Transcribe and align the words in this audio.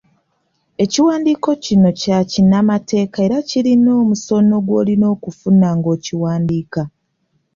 Ekiwandiiko 0.83 1.49
kino 1.65 1.89
kya 2.01 2.17
kinnamateeka 2.31 3.17
era 3.25 3.37
kirina 3.49 3.91
omusono 4.01 4.55
gw'olina 4.65 5.05
okufaako 5.15 5.67
ng'okiwandiika. 5.77 6.81